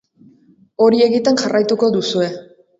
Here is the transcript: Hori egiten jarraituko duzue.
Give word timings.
Hori 0.85 1.03
egiten 1.09 1.39
jarraituko 1.45 1.93
duzue. 2.01 2.35